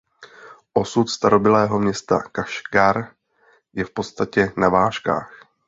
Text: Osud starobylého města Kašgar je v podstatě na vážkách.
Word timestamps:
Osud 0.73 1.09
starobylého 1.09 1.79
města 1.79 2.21
Kašgar 2.31 3.07
je 3.73 3.85
v 3.85 3.89
podstatě 3.93 4.51
na 4.57 4.69
vážkách. 4.69 5.31